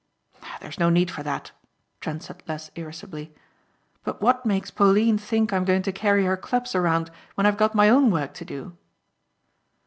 [0.61, 1.51] "There's no need for that,"
[1.99, 3.35] Trent said less irascibly,
[4.03, 7.75] "but what makes Pauline think I'm going to carry her clubs around when I've got
[7.75, 8.75] my own work to do?"